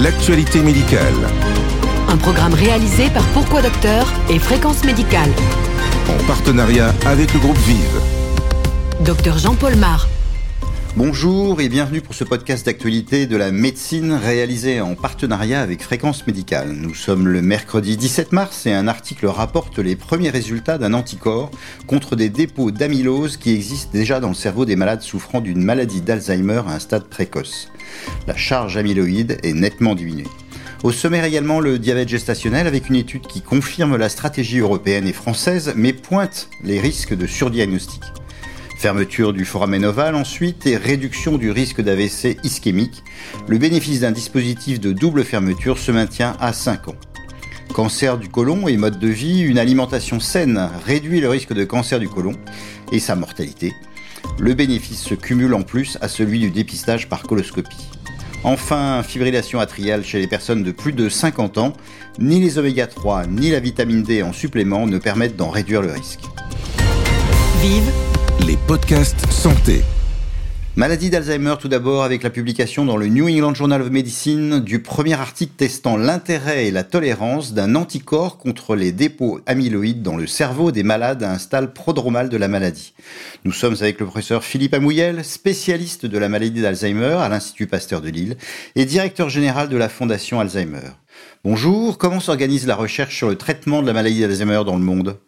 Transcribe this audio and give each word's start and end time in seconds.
l'actualité 0.00 0.62
médicale. 0.62 1.14
Un 2.08 2.16
programme 2.18 2.54
réalisé 2.54 3.10
par 3.10 3.24
Pourquoi 3.32 3.62
Docteur 3.62 4.06
et 4.30 4.38
Fréquence 4.38 4.84
Médicale. 4.84 5.30
En 6.08 6.24
partenariat 6.24 6.94
avec 7.04 7.34
le 7.34 7.40
groupe 7.40 7.58
Vive. 7.58 8.00
Docteur 9.04 9.38
Jean-Paul 9.38 9.74
Mar. 9.74 10.08
Bonjour 10.96 11.60
et 11.60 11.68
bienvenue 11.68 12.00
pour 12.00 12.14
ce 12.14 12.22
podcast 12.22 12.66
d'actualité 12.66 13.26
de 13.26 13.36
la 13.36 13.50
médecine 13.50 14.12
réalisé 14.12 14.80
en 14.80 14.94
partenariat 14.94 15.60
avec 15.60 15.82
Fréquence 15.82 16.26
Médicale. 16.26 16.72
Nous 16.72 16.94
sommes 16.94 17.26
le 17.26 17.42
mercredi 17.42 17.96
17 17.96 18.32
mars 18.32 18.66
et 18.66 18.72
un 18.72 18.86
article 18.86 19.26
rapporte 19.26 19.78
les 19.78 19.96
premiers 19.96 20.30
résultats 20.30 20.78
d'un 20.78 20.94
anticorps 20.94 21.50
contre 21.88 22.14
des 22.14 22.28
dépôts 22.28 22.70
d'amylose 22.70 23.36
qui 23.36 23.52
existent 23.52 23.92
déjà 23.92 24.20
dans 24.20 24.28
le 24.28 24.34
cerveau 24.34 24.64
des 24.64 24.76
malades 24.76 25.02
souffrant 25.02 25.40
d'une 25.40 25.62
maladie 25.62 26.00
d'Alzheimer 26.00 26.62
à 26.68 26.74
un 26.74 26.78
stade 26.78 27.04
précoce. 27.04 27.68
La 28.26 28.36
charge 28.36 28.76
amyloïde 28.76 29.38
est 29.42 29.52
nettement 29.52 29.94
diminuée. 29.94 30.26
Au 30.84 30.92
sommaire 30.92 31.24
également 31.24 31.58
le 31.58 31.78
diabète 31.78 32.08
gestationnel 32.08 32.68
avec 32.68 32.88
une 32.88 32.94
étude 32.94 33.26
qui 33.26 33.42
confirme 33.42 33.96
la 33.96 34.08
stratégie 34.08 34.60
européenne 34.60 35.08
et 35.08 35.12
française 35.12 35.72
mais 35.76 35.92
pointe 35.92 36.48
les 36.62 36.78
risques 36.78 37.16
de 37.16 37.26
surdiagnostic. 37.26 38.02
Fermeture 38.78 39.32
du 39.32 39.44
foramen 39.44 39.84
ovale 39.84 40.14
ensuite 40.14 40.64
et 40.68 40.76
réduction 40.76 41.36
du 41.36 41.50
risque 41.50 41.80
d'AVC 41.80 42.38
ischémique. 42.44 43.02
Le 43.48 43.58
bénéfice 43.58 44.00
d'un 44.00 44.12
dispositif 44.12 44.78
de 44.78 44.92
double 44.92 45.24
fermeture 45.24 45.78
se 45.78 45.90
maintient 45.90 46.36
à 46.38 46.52
5 46.52 46.86
ans. 46.86 46.96
Cancer 47.74 48.16
du 48.16 48.28
côlon 48.28 48.68
et 48.68 48.76
mode 48.76 49.00
de 49.00 49.08
vie, 49.08 49.40
une 49.40 49.58
alimentation 49.58 50.20
saine 50.20 50.70
réduit 50.86 51.20
le 51.20 51.28
risque 51.28 51.52
de 51.52 51.64
cancer 51.64 51.98
du 51.98 52.08
côlon 52.08 52.34
et 52.92 53.00
sa 53.00 53.16
mortalité. 53.16 53.72
Le 54.38 54.54
bénéfice 54.54 55.02
se 55.02 55.14
cumule 55.14 55.54
en 55.54 55.62
plus 55.62 55.98
à 56.00 56.08
celui 56.08 56.38
du 56.38 56.50
dépistage 56.50 57.08
par 57.08 57.22
coloscopie. 57.22 57.88
Enfin, 58.44 59.02
fibrillation 59.02 59.58
atriale 59.60 60.04
chez 60.04 60.20
les 60.20 60.28
personnes 60.28 60.62
de 60.62 60.70
plus 60.70 60.92
de 60.92 61.08
50 61.08 61.58
ans, 61.58 61.72
ni 62.18 62.40
les 62.40 62.58
oméga 62.58 62.86
3 62.86 63.26
ni 63.26 63.50
la 63.50 63.60
vitamine 63.60 64.02
D 64.02 64.22
en 64.22 64.32
supplément 64.32 64.86
ne 64.86 64.98
permettent 64.98 65.36
d'en 65.36 65.50
réduire 65.50 65.82
le 65.82 65.92
risque. 65.92 66.20
Vive 67.60 67.90
Les 68.46 68.56
podcasts 68.66 69.30
santé. 69.30 69.82
Maladie 70.78 71.10
d'Alzheimer 71.10 71.56
tout 71.58 71.66
d'abord 71.66 72.04
avec 72.04 72.22
la 72.22 72.30
publication 72.30 72.84
dans 72.84 72.96
le 72.96 73.08
New 73.08 73.28
England 73.28 73.52
Journal 73.52 73.82
of 73.82 73.90
Medicine 73.90 74.60
du 74.60 74.78
premier 74.78 75.14
article 75.14 75.54
testant 75.56 75.96
l'intérêt 75.96 76.68
et 76.68 76.70
la 76.70 76.84
tolérance 76.84 77.52
d'un 77.52 77.74
anticorps 77.74 78.38
contre 78.38 78.76
les 78.76 78.92
dépôts 78.92 79.40
amyloïdes 79.46 80.02
dans 80.02 80.16
le 80.16 80.28
cerveau 80.28 80.70
des 80.70 80.84
malades 80.84 81.24
à 81.24 81.32
un 81.32 81.38
stade 81.38 81.74
prodromal 81.74 82.28
de 82.28 82.36
la 82.36 82.46
maladie. 82.46 82.94
Nous 83.44 83.50
sommes 83.50 83.74
avec 83.80 83.98
le 83.98 84.06
professeur 84.06 84.44
Philippe 84.44 84.72
Amouyel, 84.72 85.24
spécialiste 85.24 86.06
de 86.06 86.16
la 86.16 86.28
maladie 86.28 86.62
d'Alzheimer 86.62 87.16
à 87.18 87.28
l'Institut 87.28 87.66
Pasteur 87.66 88.00
de 88.00 88.10
Lille 88.10 88.36
et 88.76 88.84
directeur 88.84 89.30
général 89.30 89.68
de 89.68 89.76
la 89.76 89.88
Fondation 89.88 90.38
Alzheimer. 90.38 90.92
Bonjour, 91.42 91.98
comment 91.98 92.20
s'organise 92.20 92.68
la 92.68 92.76
recherche 92.76 93.16
sur 93.16 93.28
le 93.28 93.34
traitement 93.34 93.82
de 93.82 93.88
la 93.88 93.94
maladie 93.94 94.20
d'Alzheimer 94.20 94.62
dans 94.64 94.76
le 94.76 94.84
monde? 94.84 95.18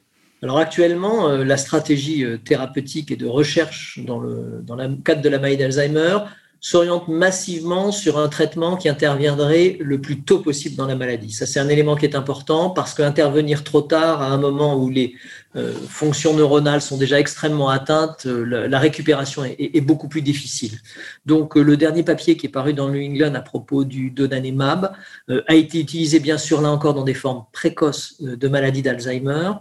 Alors 0.42 0.58
actuellement, 0.58 1.28
euh, 1.28 1.44
la 1.44 1.56
stratégie 1.56 2.24
euh, 2.24 2.38
thérapeutique 2.38 3.10
et 3.10 3.16
de 3.16 3.26
recherche 3.26 4.00
dans 4.06 4.18
le, 4.18 4.62
dans 4.62 4.74
le 4.74 4.96
cadre 5.04 5.20
de 5.20 5.28
la 5.28 5.38
maladie 5.38 5.58
d'Alzheimer 5.58 6.18
s'oriente 6.60 7.08
massivement 7.08 7.90
sur 7.90 8.18
un 8.18 8.28
traitement 8.28 8.76
qui 8.76 8.88
interviendrait 8.88 9.78
le 9.80 10.00
plus 10.00 10.22
tôt 10.22 10.40
possible 10.40 10.76
dans 10.76 10.86
la 10.86 10.94
maladie. 10.94 11.32
Ça, 11.32 11.46
c'est 11.46 11.58
un 11.58 11.68
élément 11.68 11.96
qui 11.96 12.04
est 12.04 12.14
important 12.14 12.70
parce 12.70 12.92
qu'intervenir 12.92 13.64
trop 13.64 13.80
tard, 13.80 14.20
à 14.20 14.26
un 14.26 14.36
moment 14.36 14.76
où 14.76 14.90
les 14.90 15.14
fonctions 15.88 16.34
neuronales 16.34 16.80
sont 16.80 16.96
déjà 16.96 17.18
extrêmement 17.18 17.70
atteintes, 17.70 18.26
euh, 18.26 18.68
la, 18.68 18.78
récupération 18.78 19.44
est, 19.44 19.80
beaucoup 19.80 20.08
plus 20.08 20.22
difficile. 20.22 20.78
Donc, 21.26 21.56
euh, 21.56 21.62
le 21.62 21.76
dernier 21.76 22.04
papier 22.04 22.36
qui 22.36 22.46
est 22.46 22.50
paru 22.50 22.72
dans 22.72 22.88
New 22.88 23.02
England 23.02 23.34
à 23.34 23.40
propos 23.40 23.84
du 23.84 24.10
donanemab 24.10 24.92
a 25.28 25.54
été 25.54 25.80
utilisé, 25.80 26.20
bien 26.20 26.38
sûr, 26.38 26.60
là 26.60 26.70
encore, 26.70 26.94
dans 26.94 27.04
des 27.04 27.14
formes 27.14 27.44
précoces 27.52 28.20
de 28.20 28.48
maladie 28.48 28.82
d'Alzheimer 28.82 29.52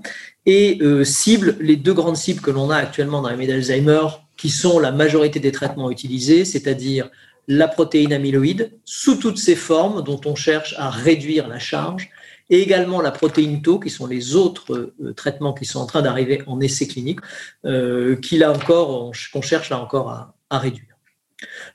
et 0.46 0.80
cible 1.04 1.56
les 1.60 1.76
deux 1.76 1.94
grandes 1.94 2.18
cibles 2.18 2.42
que 2.42 2.52
l'on 2.52 2.70
a 2.70 2.78
actuellement 2.78 3.22
dans 3.22 3.30
la 3.30 3.36
maladie 3.36 3.54
d'Alzheimer 3.54 4.08
qui 4.38 4.50
sont 4.50 4.80
la 4.80 4.92
majorité 4.92 5.40
des 5.40 5.52
traitements 5.52 5.92
utilisés, 5.92 6.46
c'est-à-dire 6.46 7.10
la 7.50 7.68
protéine 7.68 8.14
amyloïde 8.14 8.72
sous 8.86 9.16
toutes 9.16 9.40
ses 9.40 9.56
formes 9.56 10.04
dont 10.04 10.22
on 10.26 10.36
cherche 10.36 10.76
à 10.78 10.90
réduire 10.90 11.48
la 11.48 11.60
charge, 11.60 12.10
et 12.50 12.62
également 12.62 13.02
la 13.02 13.12
protéine 13.12 13.62
tau, 13.62 13.80
qui 13.80 13.90
sont 13.90 14.08
les 14.08 14.36
autres 14.36 14.94
euh, 15.02 15.14
traitements 15.14 15.54
qui 15.54 15.66
sont 15.66 15.80
en 15.80 15.86
train 15.86 16.02
d'arriver 16.02 16.42
en 16.48 16.60
essai 16.60 16.88
clinique, 16.88 17.20
euh, 17.66 18.16
encore, 18.46 19.12
qu'on 19.34 19.42
cherche 19.42 19.70
là 19.70 19.80
encore 19.80 20.10
à, 20.50 20.60
réduire. 20.60 20.96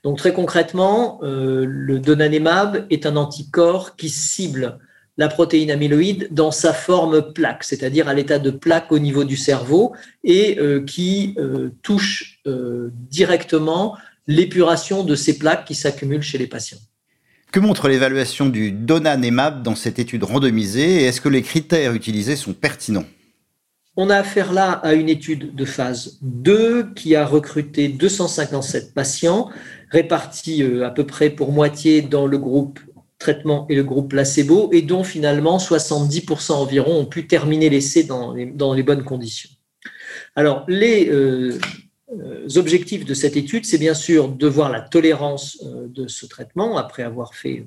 Donc 0.03 0.17
très 0.17 0.33
concrètement, 0.33 1.19
euh, 1.23 1.65
le 1.67 1.99
donanemab 1.99 2.85
est 2.89 3.05
un 3.05 3.15
anticorps 3.15 3.95
qui 3.95 4.09
cible 4.09 4.79
la 5.17 5.29
protéine 5.29 5.71
amyloïde 5.71 6.27
dans 6.31 6.51
sa 6.51 6.73
forme 6.73 7.33
plaque, 7.33 7.63
c'est-à-dire 7.63 8.09
à, 8.09 8.13
l'état 8.13 8.37
de 8.37 8.51
plaque 8.51 8.91
au 8.91 8.99
niveau 8.99 9.23
du 9.23 9.37
cerveau 9.37 9.95
et 10.25 10.59
qui 10.85 11.37
touche 11.83 12.41
directement 12.45 13.95
l'épuration 14.27 15.05
de 15.05 15.15
ces 15.15 15.37
plaques 15.37 15.63
qui 15.63 15.73
s'accumulent 15.73 16.21
chez 16.21 16.37
les 16.37 16.47
patients. 16.47 16.79
Que 17.55 17.61
montre 17.61 17.87
l'évaluation 17.87 18.47
du 18.47 18.73
donanemab 18.73 19.63
dans 19.63 19.75
cette 19.75 19.97
étude 19.97 20.25
randomisée 20.25 21.03
et 21.03 21.03
est-ce 21.05 21.21
que 21.21 21.29
les 21.29 21.41
critères 21.41 21.93
utilisés 21.93 22.35
sont 22.35 22.51
pertinents? 22.51 23.05
On 23.95 24.09
a 24.09 24.17
affaire 24.17 24.51
là 24.51 24.71
à 24.71 24.93
une 24.93 25.07
étude 25.07 25.55
de 25.55 25.63
phase 25.63 26.17
2 26.21 26.91
qui 26.95 27.15
a 27.15 27.25
recruté 27.25 27.87
257 27.87 28.93
patients 28.93 29.49
répartis 29.89 30.63
à 30.83 30.89
peu 30.89 31.05
près 31.05 31.29
pour 31.29 31.53
moitié 31.53 32.01
dans 32.01 32.27
le 32.27 32.37
groupe 32.37 32.81
traitement 33.19 33.65
et 33.69 33.75
le 33.75 33.85
groupe 33.85 34.09
placebo, 34.09 34.69
et 34.73 34.81
dont 34.81 35.05
finalement 35.05 35.57
70% 35.57 36.51
environ 36.51 36.99
ont 36.99 37.05
pu 37.05 37.25
terminer 37.25 37.69
l'essai 37.69 38.03
dans 38.03 38.33
les, 38.33 38.83
bonnes 38.83 39.05
conditions. 39.05 39.49
Alors, 40.35 40.65
les 40.67 41.07
euh, 41.09 41.57
euh, 42.13 42.47
objectifs 42.55 43.03
de 43.03 43.13
cette 43.13 43.35
étude, 43.35 43.65
c'est 43.65 43.77
bien 43.77 43.95
sûr 43.95 44.29
de 44.29 44.47
voir 44.47 44.69
la 44.69 44.81
tolérance 44.81 45.57
euh, 45.65 45.84
de 45.95 46.07
ce 46.07 46.25
traitement 46.25 46.77
après 46.77 47.03
avoir 47.03 47.33
fait 47.33 47.65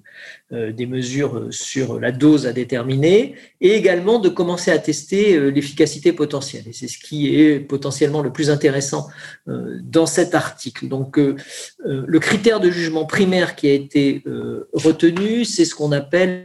euh, 0.53 0.73
des 0.73 0.87
mesures 0.87 1.49
sur 1.51 1.99
la 1.99 2.13
dose 2.13 2.47
à 2.47 2.53
déterminer 2.53 3.35
et 3.61 3.75
également 3.75 4.19
de 4.19 4.29
commencer 4.29 4.71
à 4.71 4.79
tester 4.79 5.51
l'efficacité 5.51 6.13
potentielle. 6.13 6.65
Et 6.69 6.73
c'est 6.73 6.89
ce 6.89 6.99
qui 6.99 7.41
est 7.41 7.59
potentiellement 7.61 8.23
le 8.23 8.33
plus 8.33 8.51
intéressant 8.51 9.09
dans 9.47 10.07
cet 10.07 10.35
article. 10.35 10.89
Donc, 10.89 11.19
le 11.85 12.19
critère 12.19 12.61
de 12.61 12.71
jugement 12.71 13.07
primaire 13.07 13.57
qui 13.57 13.69
a 13.69 13.73
été 13.73 14.23
retenu, 14.73 15.45
c'est 15.45 15.65
ce 15.65 15.75
qu'on 15.75 15.93
appelle 15.93 16.45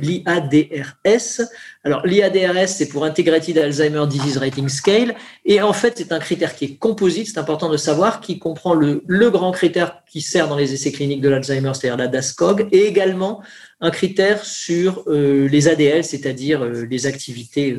l'IADRS. 0.00 1.42
Alors, 1.84 2.06
l'IADRS, 2.06 2.68
c'est 2.68 2.88
pour 2.88 3.04
Integrated 3.04 3.58
Alzheimer 3.58 4.06
Disease 4.06 4.36
Rating 4.36 4.68
Scale. 4.68 5.14
Et 5.44 5.60
en 5.60 5.72
fait, 5.72 5.94
c'est 5.96 6.12
un 6.12 6.20
critère 6.20 6.54
qui 6.54 6.64
est 6.66 6.76
composite, 6.76 7.26
c'est 7.26 7.38
important 7.38 7.68
de 7.68 7.76
savoir, 7.76 8.20
qui 8.20 8.38
comprend 8.38 8.74
le, 8.74 9.02
le, 9.06 9.30
grand 9.30 9.50
critère 9.50 10.02
qui 10.08 10.20
sert 10.20 10.48
les 10.56 10.72
essais 10.72 10.92
cliniques 10.92 11.20
de 11.20 11.28
l'Alzheimer, 11.28 11.72
c'est-à-dire 11.74 11.96
la 11.96 12.08
DASCOG, 12.08 12.68
et 12.72 12.86
également 12.86 13.42
un 13.80 13.90
critère 13.90 14.44
sur 14.44 15.04
euh, 15.08 15.48
les 15.48 15.68
ADL, 15.68 16.04
c'est-à-dire 16.04 16.62
euh, 16.62 16.86
les 16.88 17.06
activités 17.06 17.78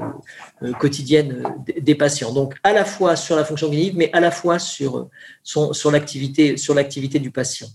euh, 0.61 0.73
quotidiennes 0.73 1.43
des 1.79 1.95
patients. 1.95 2.33
Donc, 2.33 2.55
à 2.63 2.73
la 2.73 2.83
fois 2.83 3.15
sur 3.15 3.35
la 3.35 3.45
fonction 3.45 3.69
clinique, 3.69 3.93
mais 3.95 4.09
à 4.11 4.19
la 4.19 4.29
fois 4.29 4.59
sur, 4.59 5.09
sur 5.43 5.91
l'activité 5.91 7.19
du 7.19 7.31
patient. 7.31 7.67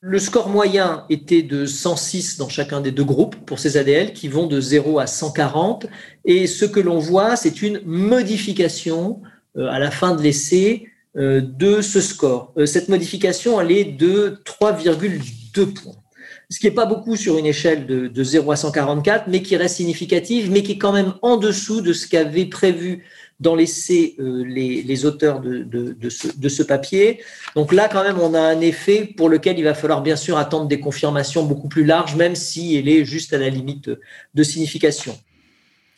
Le 0.00 0.18
score 0.18 0.48
moyen 0.48 1.04
était 1.10 1.42
de 1.42 1.66
106 1.66 2.38
dans 2.38 2.48
chacun 2.48 2.80
des 2.80 2.90
deux 2.90 3.04
groupes 3.04 3.36
pour 3.44 3.58
ces 3.58 3.76
ADL 3.76 4.12
qui 4.12 4.28
vont 4.28 4.46
de 4.46 4.60
0 4.60 4.98
à 4.98 5.06
140. 5.06 5.86
Et 6.24 6.46
ce 6.46 6.64
que 6.64 6.80
l'on 6.80 6.98
voit, 6.98 7.36
c'est 7.36 7.60
une 7.60 7.80
modification 7.84 9.20
à 9.56 9.78
la 9.78 9.90
fin 9.90 10.14
de 10.14 10.22
l'essai 10.22 10.89
de 11.14 11.80
ce 11.80 12.00
score. 12.00 12.52
Euh, 12.56 12.66
cette 12.66 12.88
modification, 12.88 13.60
elle 13.60 13.72
est 13.72 13.84
de 13.84 14.40
3,2 14.44 15.66
points. 15.74 15.94
Ce 16.48 16.58
qui 16.58 16.66
n'est 16.66 16.72
pas 16.72 16.86
beaucoup 16.86 17.16
sur 17.16 17.38
une 17.38 17.46
échelle 17.46 17.86
de, 17.86 18.08
de 18.08 18.24
0 18.24 18.50
à 18.50 18.56
144, 18.56 19.28
mais 19.28 19.42
qui 19.42 19.56
reste 19.56 19.76
significative, 19.76 20.50
mais 20.50 20.62
qui 20.62 20.72
est 20.72 20.78
quand 20.78 20.92
même 20.92 21.14
en 21.22 21.36
dessous 21.36 21.80
de 21.80 21.92
ce 21.92 22.08
qu'avait 22.08 22.46
prévu 22.46 23.04
dans 23.40 23.54
l'essai 23.54 24.14
euh, 24.20 24.44
les, 24.44 25.04
auteurs 25.06 25.40
de, 25.40 26.08
ce, 26.08 26.62
papier. 26.62 27.22
Donc 27.56 27.72
là, 27.72 27.88
quand 27.88 28.04
même, 28.04 28.20
on 28.20 28.34
a 28.34 28.40
un 28.40 28.60
effet 28.60 29.12
pour 29.16 29.28
lequel 29.28 29.58
il 29.58 29.64
va 29.64 29.74
falloir 29.74 30.02
bien 30.02 30.16
sûr 30.16 30.36
attendre 30.36 30.66
des 30.66 30.78
confirmations 30.78 31.44
beaucoup 31.44 31.68
plus 31.68 31.84
larges, 31.84 32.14
même 32.16 32.36
si 32.36 32.76
elle 32.76 32.88
est 32.88 33.04
juste 33.04 33.32
à 33.32 33.38
la 33.38 33.48
limite 33.48 33.90
de 34.34 34.42
signification. 34.42 35.18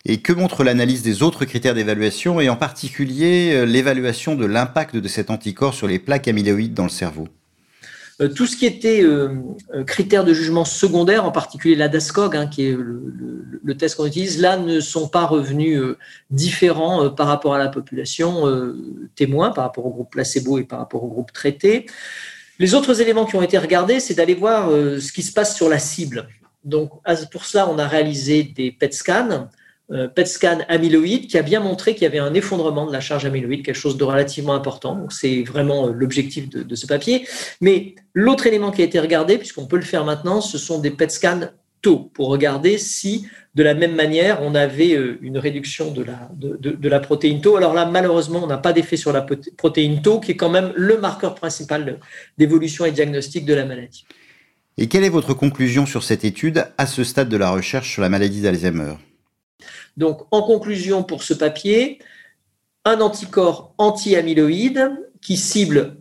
Et 0.04 0.20
que 0.20 0.32
montre 0.32 0.64
l'analyse 0.64 1.02
des 1.02 1.22
autres 1.22 1.44
critères 1.44 1.75
d'évaluation, 1.75 2.40
et 2.40 2.49
en 2.49 2.56
particulier 2.56 3.52
euh, 3.54 3.64
l'évaluation 3.64 4.34
de 4.34 4.44
l'impact 4.46 4.96
de 4.96 5.08
cet 5.08 5.31
anticorps 5.31 5.75
sur 5.75 5.87
les 5.87 6.00
plaques 6.00 6.26
amyloïdes 6.26 6.75
dans 6.75 6.82
le 6.84 6.90
cerveau? 6.90 7.28
Euh, 8.20 8.28
tout 8.28 8.46
ce 8.46 8.56
qui 8.56 8.66
était 8.66 9.02
euh, 9.04 9.37
critères 9.87 10.25
de 10.25 10.34
jugement 10.34 10.64
secondaire, 10.64 11.25
en 11.25 11.31
particulier 11.31 11.76
la 11.76 11.88
DASCOG, 11.88 12.34
hein, 12.37 12.46
qui 12.49 12.66
est 12.66 12.76
le, 12.76 13.76
test 13.76 13.94
qu'on 13.94 14.06
utilise, 14.06 14.40
là 14.40 14.56
ne 14.56 14.81
sont 14.81 15.08
pas 15.08 15.25
revenus 15.25 15.81
différents 16.31 17.08
par 17.10 17.28
rapport 17.28 17.54
à 17.54 17.58
la 17.58 17.69
population 17.69 18.44
témoin, 19.14 19.50
par 19.50 19.64
rapport 19.64 19.87
au 19.87 19.90
groupe 19.90 20.10
placebo 20.10 20.58
et 20.58 20.64
par 20.64 20.78
rapport 20.81 21.02
au 21.04 21.08
groupe 21.08 21.32
traité. 21.32 21.87
Les 22.58 22.75
autres 22.75 23.00
éléments 23.00 23.25
qui 23.25 23.34
ont 23.37 23.43
été 23.43 23.56
regardés, 23.56 23.99
c'est 23.99 24.12
d'aller 24.12 24.34
voir 24.34 24.69
ce 24.69 25.10
qui 25.10 25.22
se 25.22 25.32
passe 25.32 25.56
sur 25.56 25.70
la 25.70 25.78
cible. 25.78 26.28
Donc, 26.64 26.90
pour 27.31 27.46
cela, 27.46 27.66
on 27.70 27.78
a 27.78 27.88
réalisé 27.88 28.43
des 28.43 28.72
PET 28.72 28.93
scans, 28.93 29.49
PET 29.90 30.26
scan 30.26 30.58
amyloïde, 30.69 31.26
qui 31.26 31.37
a 31.37 31.43
bien 31.43 31.61
montré 31.61 31.94
qu'il 31.94 32.05
y 32.05 32.06
avait 32.06 32.19
un 32.19 32.34
effondrement 32.34 32.87
de 32.87 32.93
la 32.93 33.00
charge 33.00 33.26
amyloïde, 33.26 33.64
quelque 33.64 33.76
chose 33.76 33.96
de 33.96 34.05
relativement 34.05 34.55
important. 34.55 35.06
C'est 35.11 35.43
vraiment 35.43 35.88
euh, 35.88 35.93
l'objectif 35.93 36.49
de, 36.49 36.75
ce 36.75 36.87
papier. 36.87 37.26
Mais 37.61 37.94
l'autre 38.14 38.46
élément 38.46 38.70
qui 38.70 38.82
a 38.82 38.84
été 38.84 38.99
regardé, 39.00 39.38
puisqu'on 39.38 39.67
peut 39.67 39.76
le 39.76 39.82
faire 39.82 40.05
maintenant, 40.05 40.40
ce 40.40 40.56
sont 40.58 40.79
des 40.79 40.90
PET 40.90 41.11
scans 41.11 41.40
taux 41.82 42.11
pour 42.14 42.29
regarder 42.29 42.79
si, 42.79 43.26
de 43.55 43.62
la 43.62 43.75
même 43.75 43.94
manière, 43.94 44.40
on 44.43 44.55
avait 44.55 44.94
euh, 44.94 45.19
une 45.20 45.37
réduction 45.37 45.90
de 45.90 46.02
la, 46.02 46.31
de, 46.35 46.88
la 46.88 47.00
protéine 47.00 47.40
tau. 47.40 47.56
Alors 47.56 47.75
là, 47.75 47.85
malheureusement, 47.85 48.43
on 48.43 48.46
n'a 48.46 48.58
pas 48.58 48.73
d'effet 48.73 48.96
sur 48.96 49.12
la 49.12 49.26
protéine 49.56 50.00
tau, 50.00 50.20
qui 50.20 50.32
est 50.32 50.37
quand 50.37 50.50
même 50.50 50.73
le 50.76 50.99
marqueur 50.99 51.35
principal 51.35 51.99
d'évolution 52.38 52.85
et 52.85 52.93
diagnostic 52.93 53.44
de 53.44 53.55
la 53.55 53.67
maladie. 53.67 54.06
Et 54.78 54.88
quelle 54.88 55.05
est 55.05 55.11
votre 55.11 55.35
conclusion 55.35 55.85
sur 55.85 56.02
cette 56.02 56.25
étude 56.25 56.67
à 56.78 56.87
ce 56.87 57.05
stade 57.05 57.28
de 57.28 57.37
la 57.37 57.50
recherche 57.50 57.90
sur 57.93 58.00
la 58.00 58.08
maladie 58.08 58.40
d'Alzheimer? 58.40 58.94
Donc, 59.97 60.23
en 60.31 60.43
conclusion 60.43 61.03
pour 61.03 61.23
ce 61.23 61.35
papier, 61.35 61.99
un 62.85 63.00
anticorps 63.00 63.75
anti-amyloïde 63.79 64.91
qui 65.21 65.37
cible 65.37 65.97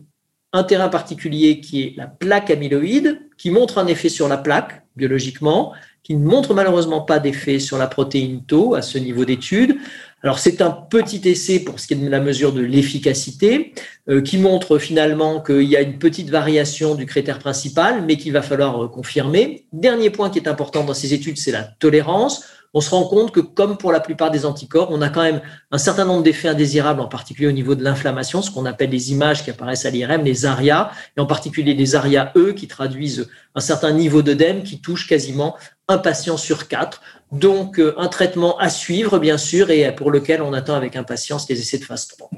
un 0.52 0.64
terrain 0.64 0.88
particulier 0.88 1.60
qui 1.60 1.82
est 1.82 1.94
la 1.96 2.06
plaque 2.06 2.50
amyloïde, 2.50 3.20
qui 3.38 3.50
montre 3.50 3.78
un 3.78 3.86
effet 3.86 4.08
sur 4.08 4.28
la 4.28 4.36
plaque 4.36 4.84
biologiquement, 4.96 5.72
qui 6.02 6.14
ne 6.14 6.26
montre 6.26 6.52
malheureusement 6.52 7.00
pas 7.00 7.20
d'effet 7.20 7.58
sur 7.58 7.78
la 7.78 7.86
protéine 7.86 8.44
tau 8.44 8.74
à 8.74 8.82
ce 8.82 8.98
niveau 8.98 9.24
d'étude. 9.24 9.76
Alors 10.22 10.38
c'est 10.38 10.60
un 10.60 10.70
petit 10.70 11.20
essai 11.28 11.60
pour 11.60 11.80
ce 11.80 11.86
qui 11.86 11.94
est 11.94 11.96
de 11.96 12.08
la 12.08 12.20
mesure 12.20 12.52
de 12.52 12.60
l'efficacité, 12.60 13.72
euh, 14.08 14.20
qui 14.20 14.36
montre 14.36 14.78
finalement 14.78 15.40
qu'il 15.40 15.62
y 15.62 15.76
a 15.76 15.80
une 15.80 15.98
petite 15.98 16.28
variation 16.28 16.94
du 16.94 17.06
critère 17.06 17.38
principal, 17.38 18.04
mais 18.04 18.16
qu'il 18.16 18.32
va 18.32 18.42
falloir 18.42 18.84
euh, 18.84 18.88
confirmer. 18.88 19.66
Dernier 19.72 20.10
point 20.10 20.28
qui 20.28 20.38
est 20.38 20.48
important 20.48 20.84
dans 20.84 20.94
ces 20.94 21.14
études, 21.14 21.38
c'est 21.38 21.52
la 21.52 21.62
tolérance 21.62 22.44
on 22.74 22.80
se 22.80 22.90
rend 22.90 23.04
compte 23.04 23.32
que, 23.32 23.40
comme 23.40 23.76
pour 23.76 23.92
la 23.92 24.00
plupart 24.00 24.30
des 24.30 24.46
anticorps, 24.46 24.88
on 24.90 25.02
a 25.02 25.08
quand 25.08 25.22
même 25.22 25.42
un 25.70 25.78
certain 25.78 26.04
nombre 26.04 26.22
d'effets 26.22 26.48
indésirables, 26.48 27.00
en 27.00 27.08
particulier 27.08 27.48
au 27.48 27.52
niveau 27.52 27.74
de 27.74 27.84
l'inflammation, 27.84 28.40
ce 28.40 28.50
qu'on 28.50 28.64
appelle 28.64 28.90
les 28.90 29.12
images 29.12 29.44
qui 29.44 29.50
apparaissent 29.50 29.84
à 29.84 29.90
l'IRM, 29.90 30.24
les 30.24 30.46
ARIA, 30.46 30.90
et 31.16 31.20
en 31.20 31.26
particulier 31.26 31.74
les 31.74 31.94
ARIA-E 31.94 32.52
qui 32.52 32.68
traduisent 32.68 33.28
un 33.54 33.60
certain 33.60 33.92
niveau 33.92 34.22
d'œdème 34.22 34.62
qui 34.62 34.80
touche 34.80 35.06
quasiment 35.06 35.56
un 35.88 35.98
patient 35.98 36.36
sur 36.36 36.68
quatre. 36.68 37.02
Donc, 37.30 37.78
euh, 37.78 37.94
un 37.98 38.08
traitement 38.08 38.58
à 38.58 38.70
suivre, 38.70 39.18
bien 39.18 39.38
sûr, 39.38 39.70
et 39.70 39.94
pour 39.94 40.10
lequel 40.10 40.40
on 40.42 40.52
attend 40.52 40.74
avec 40.74 40.96
impatience 40.96 41.48
les 41.48 41.60
essais 41.60 41.78
de 41.78 41.84
phase 41.84 42.06
3. 42.06 42.30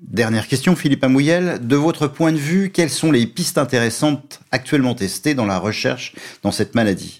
Dernière 0.00 0.48
question, 0.48 0.76
Philippe 0.76 1.04
Amouyel. 1.04 1.66
De 1.66 1.76
votre 1.76 2.06
point 2.06 2.32
de 2.32 2.38
vue, 2.38 2.70
quelles 2.70 2.90
sont 2.90 3.12
les 3.12 3.26
pistes 3.26 3.58
intéressantes 3.58 4.40
actuellement 4.50 4.94
testées 4.94 5.34
dans 5.34 5.44
la 5.44 5.58
recherche 5.58 6.14
dans 6.42 6.52
cette 6.52 6.74
maladie? 6.74 7.19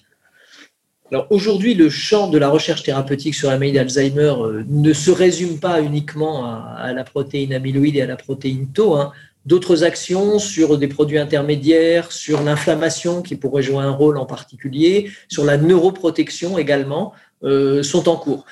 Alors 1.11 1.27
aujourd'hui, 1.31 1.75
le 1.75 1.91
champ 1.91 2.29
de 2.29 2.39
la 2.39 2.49
recherche 2.49 2.85
thérapeutique 2.85 3.35
sur 3.35 3.51
la 3.51 3.59
maladie 3.59 3.73
d'Alzheimer 3.73 4.35
euh, 4.39 4.65
ne 4.69 4.93
se 4.93 5.11
résume 5.11 5.59
pas 5.59 5.83
uniquement 5.83 6.47
à, 6.47 6.93
la 6.93 7.03
protéine 7.03 7.53
amyloïde 7.53 7.97
et 7.97 8.03
à 8.03 8.07
la 8.07 8.17
protéine 8.17 8.69
tau. 8.73 8.95
Hein. 8.95 9.11
D'autres 9.45 9.83
actions 9.83 10.39
sur 10.39 10.79
des 10.79 10.87
produits 10.87 11.19
intermédiaires, 11.19 12.13
sur 12.13 12.43
l'inflammation 12.43 13.23
qui 13.23 13.35
pourrait 13.35 13.63
jouer 13.63 13.79
un 13.79 13.91
rôle 13.91 14.19
en 14.19 14.27
particulier, 14.27 15.11
sur 15.29 15.45
la 15.45 15.57
neuroprotection 15.57 16.59
également, 16.59 17.13
euh, 17.43 17.83
sont 17.83 18.09
en 18.09 18.17
cours. 18.17 18.45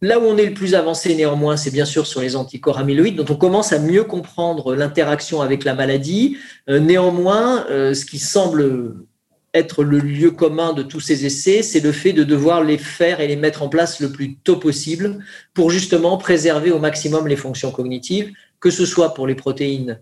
Là 0.00 0.18
où 0.18 0.22
on 0.22 0.38
est 0.38 0.46
le 0.46 0.54
plus 0.54 0.74
avancé 0.74 1.14
néanmoins, 1.14 1.58
c'est 1.58 1.70
bien 1.70 1.84
sûr 1.84 2.06
sur 2.06 2.22
les 2.22 2.36
anticorps 2.36 2.78
amyloïdes, 2.78 3.16
dont 3.16 3.34
on 3.34 3.36
commence 3.36 3.72
à 3.72 3.78
mieux 3.78 4.04
comprendre 4.04 4.74
l'interaction 4.74 5.42
avec 5.42 5.64
la 5.64 5.74
maladie. 5.74 6.38
Euh, 6.70 6.78
néanmoins, 6.78 7.66
ce 7.68 8.04
qui 8.06 8.18
semble 8.18 8.94
être 9.54 9.84
le 9.84 9.98
lieu 9.98 10.30
commun 10.30 10.72
de 10.72 10.82
tous 10.82 11.00
ces 11.00 11.26
essais, 11.26 11.62
c'est 11.62 11.80
le 11.80 11.92
fait 11.92 12.12
de 12.12 12.24
devoir 12.24 12.64
les 12.64 12.78
faire 12.78 13.20
et 13.20 13.28
les 13.28 13.36
mettre 13.36 13.62
en 13.62 13.68
place 13.68 14.00
le 14.00 14.10
plus 14.10 14.36
tôt 14.36 14.56
possible 14.56 15.24
pour 15.54 15.70
justement 15.70 16.16
préserver 16.16 16.70
au 16.70 16.78
maximum 16.78 17.28
les 17.28 17.36
fonctions 17.36 17.70
cognitives, 17.70 18.32
que 18.60 18.70
ce 18.70 18.86
soit 18.86 19.12
pour 19.14 19.26
les 19.26 19.34
protéines 19.34 20.00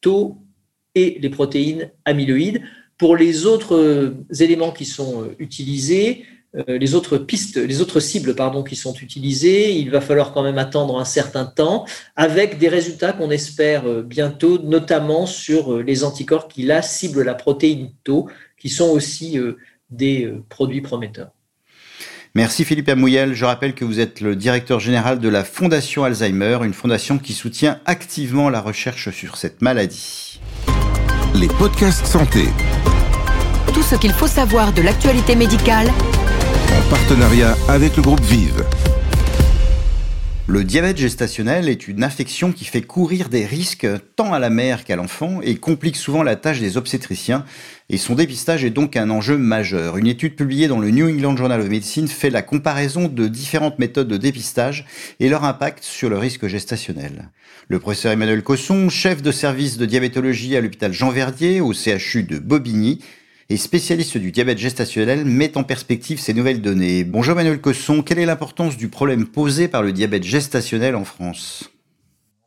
tau 0.00 0.38
et 0.94 1.18
les 1.20 1.30
protéines 1.30 1.90
amyloïdes. 2.04 2.62
Pour 2.98 3.16
les 3.16 3.46
autres 3.46 3.76
euh, 3.76 4.24
éléments 4.40 4.72
qui 4.72 4.84
sont 4.84 5.22
euh, 5.22 5.34
utilisés, 5.38 6.24
euh, 6.56 6.78
les 6.78 6.94
autres 6.94 7.16
pistes, 7.18 7.56
les 7.56 7.80
autres 7.80 8.00
cibles 8.00 8.34
pardon, 8.34 8.64
qui 8.64 8.74
sont 8.74 8.94
utilisées, 8.94 9.72
il 9.72 9.90
va 9.90 10.00
falloir 10.00 10.32
quand 10.32 10.42
même 10.42 10.58
attendre 10.58 10.98
un 10.98 11.04
certain 11.04 11.44
temps, 11.44 11.84
avec 12.16 12.58
des 12.58 12.68
résultats 12.68 13.12
qu'on 13.12 13.30
espère 13.30 14.02
bientôt, 14.02 14.58
notamment 14.58 15.26
sur 15.26 15.78
les 15.78 16.04
anticorps 16.04 16.48
qui 16.48 16.62
là 16.62 16.82
ciblent 16.82 17.22
la 17.22 17.34
protéine 17.34 17.90
tau, 18.02 18.28
qui 18.58 18.68
sont 18.68 18.88
aussi 18.88 19.38
euh, 19.38 19.56
des 19.90 20.24
euh, 20.24 20.44
produits 20.48 20.80
prometteurs. 20.80 21.30
Merci 22.34 22.64
Philippe 22.64 22.88
Amouyel. 22.88 23.34
Je 23.34 23.44
rappelle 23.44 23.74
que 23.74 23.84
vous 23.84 24.00
êtes 24.00 24.20
le 24.20 24.36
directeur 24.36 24.80
général 24.80 25.18
de 25.18 25.28
la 25.28 25.44
Fondation 25.44 26.04
Alzheimer, 26.04 26.58
une 26.62 26.74
fondation 26.74 27.18
qui 27.18 27.32
soutient 27.32 27.80
activement 27.86 28.50
la 28.50 28.60
recherche 28.60 29.10
sur 29.10 29.36
cette 29.36 29.62
maladie. 29.62 30.40
Les 31.34 31.48
podcasts 31.48 32.06
santé. 32.06 32.44
Tout 33.72 33.82
ce 33.82 33.96
qu'il 33.96 34.12
faut 34.12 34.26
savoir 34.26 34.72
de 34.72 34.82
l'actualité 34.82 35.36
médicale. 35.36 35.88
En 35.88 36.90
partenariat 36.90 37.56
avec 37.68 37.96
le 37.96 38.02
groupe 38.02 38.20
Vive. 38.20 38.64
Le 40.50 40.64
diabète 40.64 40.96
gestationnel 40.96 41.68
est 41.68 41.88
une 41.88 42.02
infection 42.02 42.52
qui 42.52 42.64
fait 42.64 42.80
courir 42.80 43.28
des 43.28 43.44
risques 43.44 43.86
tant 44.16 44.32
à 44.32 44.38
la 44.38 44.48
mère 44.48 44.84
qu'à 44.84 44.96
l'enfant 44.96 45.42
et 45.42 45.56
complique 45.56 45.96
souvent 45.96 46.22
la 46.22 46.36
tâche 46.36 46.58
des 46.58 46.78
obstétriciens 46.78 47.44
et 47.90 47.98
son 47.98 48.14
dépistage 48.14 48.64
est 48.64 48.70
donc 48.70 48.96
un 48.96 49.10
enjeu 49.10 49.36
majeur. 49.36 49.98
Une 49.98 50.06
étude 50.06 50.36
publiée 50.36 50.66
dans 50.66 50.78
le 50.80 50.88
New 50.88 51.06
England 51.06 51.36
Journal 51.36 51.60
of 51.60 51.68
Medicine 51.68 52.08
fait 52.08 52.30
la 52.30 52.40
comparaison 52.40 53.08
de 53.08 53.28
différentes 53.28 53.78
méthodes 53.78 54.08
de 54.08 54.16
dépistage 54.16 54.86
et 55.20 55.28
leur 55.28 55.44
impact 55.44 55.84
sur 55.84 56.08
le 56.08 56.16
risque 56.16 56.46
gestationnel. 56.46 57.28
Le 57.68 57.78
professeur 57.78 58.12
Emmanuel 58.12 58.42
Cosson, 58.42 58.88
chef 58.88 59.20
de 59.20 59.32
service 59.32 59.76
de 59.76 59.84
diabétologie 59.84 60.56
à 60.56 60.62
l'hôpital 60.62 60.94
Jean 60.94 61.10
Verdier 61.10 61.60
au 61.60 61.74
CHU 61.74 62.22
de 62.22 62.38
Bobigny, 62.38 63.00
et 63.50 63.56
spécialiste 63.56 64.18
du 64.18 64.30
diabète 64.30 64.58
gestationnel, 64.58 65.24
met 65.24 65.56
en 65.56 65.64
perspective 65.64 66.20
ces 66.20 66.34
nouvelles 66.34 66.60
données. 66.60 67.04
Bonjour 67.04 67.34
Manuel 67.34 67.60
Cosson, 67.60 68.02
quelle 68.02 68.18
est 68.18 68.26
l'importance 68.26 68.76
du 68.76 68.88
problème 68.88 69.26
posé 69.26 69.68
par 69.68 69.82
le 69.82 69.92
diabète 69.92 70.24
gestationnel 70.24 70.94
en 70.94 71.04
France? 71.04 71.70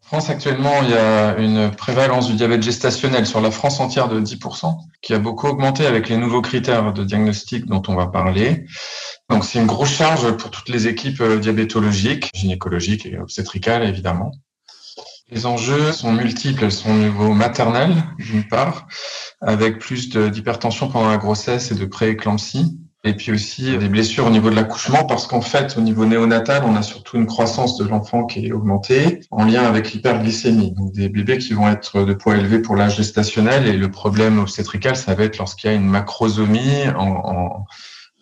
En 0.04 0.20
France, 0.20 0.30
actuellement, 0.30 0.84
il 0.84 0.90
y 0.90 0.94
a 0.94 1.38
une 1.38 1.72
prévalence 1.72 2.28
du 2.28 2.36
diabète 2.36 2.62
gestationnel 2.62 3.26
sur 3.26 3.40
la 3.40 3.50
France 3.50 3.80
entière 3.80 4.10
de 4.10 4.20
10%, 4.20 4.76
qui 5.02 5.14
a 5.14 5.20
beaucoup 5.20 5.48
augmenté 5.48 5.86
avec 5.86 6.10
les 6.10 6.18
nouveaux 6.18 6.42
critères 6.42 6.92
de 6.92 7.06
diagnostic 7.06 7.66
dont 7.66 7.82
on 7.88 7.96
va 7.96 8.08
parler. 8.08 8.66
Donc, 9.30 9.46
c'est 9.46 9.58
une 9.58 9.68
grosse 9.68 9.94
charge 9.94 10.36
pour 10.36 10.52
toutes 10.52 10.68
les 10.68 10.88
équipes 10.88 11.22
euh, 11.22 11.40
diabétologiques, 11.40 12.30
gynécologiques 12.36 13.06
et 13.06 13.18
obstétricales, 13.18 13.88
évidemment. 13.88 14.34
Les 15.32 15.46
enjeux 15.46 15.94
sont 15.94 16.12
multiples. 16.12 16.66
Elles 16.66 16.74
sont 16.74 16.92
au 16.92 16.98
niveau 16.98 17.34
maternel, 17.34 18.04
d'une 18.20 18.44
part, 18.44 18.88
avec 19.40 19.80
plus 19.80 20.10
d'hypertension 20.10 20.90
pendant 20.90 21.10
la 21.10 21.18
grossesse 21.18 21.72
et 21.72 21.76
de 21.76 21.86
prééclampsie. 21.86 22.78
Et 23.04 23.16
puis 23.16 23.32
aussi 23.32 23.76
des 23.78 23.88
blessures 23.88 24.28
au 24.28 24.30
niveau 24.30 24.52
de 24.52 24.56
l'accouchement, 24.56 25.06
parce 25.06 25.26
qu'en 25.26 25.42
fait, 25.42 25.76
au 25.78 25.82
niveau 25.82 26.06
néonatal, 26.06 26.64
on 26.66 26.76
a 26.76 26.84
surtout 26.84 27.18
une 27.18 27.26
croissance 27.26 27.78
de 27.78 27.88
l'enfant 27.88 28.26
qui 28.26 28.46
est 28.46 28.52
augmentée 28.52 29.22
en 29.32 29.46
lien 29.46 29.64
avec 29.64 29.92
l'hyperglycémie. 29.92 30.74
Donc 30.74 30.92
des 30.92 31.10
bébés 31.10 31.40
qui 31.40 31.54
vont 31.54 31.68
être 31.68 32.04
de 32.04 32.14
poids 32.14 32.36
élevé 32.36 32.60
pour 32.60 32.76
l'âge 32.76 32.98
gestationnel. 32.98 33.66
Et 33.68 33.78
le 33.78 33.90
problème 33.90 34.38
obstétrical, 34.38 34.96
ça 34.98 35.16
va 35.16 35.24
être 35.24 35.38
lorsqu'il 35.38 35.72
y 35.72 35.74
a 35.74 35.76
une 35.76 35.88
macrosomie 35.88 36.90
en, 36.96 37.66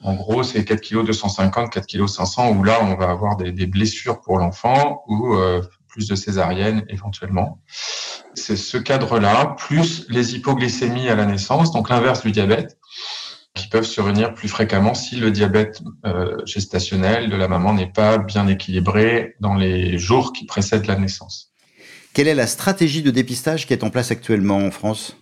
en 0.02 0.14
gros, 0.14 0.44
c'est 0.44 0.64
4 0.64 0.80
kg 0.80 1.06
250, 1.06 1.72
4 1.72 1.86
kg 1.86 2.08
500, 2.08 2.52
où 2.52 2.64
là, 2.64 2.80
on 2.84 2.96
va 2.96 3.10
avoir 3.10 3.36
des, 3.36 3.52
des 3.52 3.66
blessures 3.66 4.22
pour 4.22 4.38
l'enfant 4.38 5.04
ou 5.08 5.34
euh, 5.34 5.62
plus 5.90 6.08
de 6.08 6.16
césarienne 6.16 6.86
éventuellement. 6.88 7.62
C'est 8.36 8.56
ce 8.56 8.78
cadre-là, 8.78 9.56
plus 9.58 10.06
les 10.10 10.36
hypoglycémies 10.36 11.10
à 11.10 11.16
la 11.16 11.26
naissance, 11.26 11.72
donc 11.74 11.90
l'inverse 11.90 12.22
du 12.22 12.32
diabète, 12.32 12.78
qui 13.56 13.68
peuvent 13.68 13.86
survenir 13.86 14.34
plus 14.34 14.48
fréquemment 14.48 14.94
si 14.94 15.18
le 15.18 15.32
diabète 15.32 15.82
euh, 16.06 16.38
gestationnel 16.46 17.30
de 17.30 17.36
la 17.36 17.48
maman 17.48 17.74
n'est 17.74 17.92
pas 17.92 18.18
bien 18.18 18.48
équilibré 18.48 19.36
dans 19.40 19.56
les 19.56 19.98
jours 19.98 20.32
qui 20.32 20.46
précèdent 20.46 20.86
la 20.86 20.96
naissance. 20.96 21.52
Quelle 22.14 22.28
est 22.28 22.36
la 22.36 22.48
stratégie 22.48 23.04
de 23.04 23.12
dépistage 23.12 23.68
qui 23.68 23.74
est 23.74 23.84
en 23.84 23.90
place 23.90 24.12
actuellement 24.12 24.58
en 24.58 24.72
France? 24.72 25.16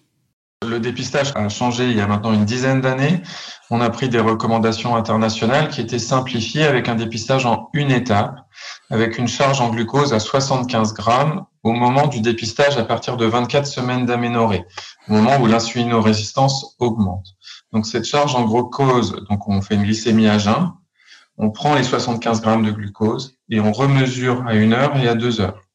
Le 0.65 0.79
dépistage 0.79 1.31
a 1.35 1.49
changé 1.49 1.89
il 1.89 1.97
y 1.97 2.01
a 2.01 2.07
maintenant 2.07 2.33
une 2.33 2.45
dizaine 2.45 2.81
d'années. 2.81 3.21
On 3.69 3.81
a 3.81 3.89
pris 3.89 4.09
des 4.09 4.19
recommandations 4.19 4.95
internationales 4.95 5.69
qui 5.69 5.81
étaient 5.81 5.99
simplifiées 5.99 6.65
avec 6.65 6.89
un 6.89 6.95
dépistage 6.95 7.45
en 7.45 7.69
une 7.73 7.91
étape, 7.91 8.39
avec 8.89 9.17
une 9.17 9.27
charge 9.27 9.61
en 9.61 9.69
glucose 9.69 10.13
à 10.13 10.19
75 10.19 10.93
grammes 10.93 11.45
au 11.63 11.73
moment 11.73 12.07
du 12.07 12.21
dépistage 12.21 12.77
à 12.77 12.83
partir 12.83 13.17
de 13.17 13.25
24 13.25 13.65
semaines 13.65 14.05
d'aménorrhée, 14.05 14.65
au 15.07 15.13
moment 15.13 15.37
où 15.39 15.47
l'insulinorésistance 15.47 16.75
augmente. 16.79 17.27
Donc 17.73 17.85
cette 17.85 18.05
charge 18.05 18.35
en 18.35 18.45
glucose, 18.45 19.23
donc 19.29 19.47
on 19.47 19.61
fait 19.61 19.75
une 19.75 19.83
glycémie 19.83 20.27
à 20.27 20.37
jeun, 20.37 20.71
on 21.37 21.51
prend 21.51 21.75
les 21.75 21.83
75 21.83 22.41
grammes 22.41 22.65
de 22.65 22.71
glucose 22.71 23.35
et 23.49 23.59
on 23.59 23.71
remesure 23.71 24.45
à 24.47 24.55
une 24.55 24.73
heure 24.73 24.97
et 24.97 25.07
à 25.07 25.13
deux 25.13 25.39
heures. 25.39 25.66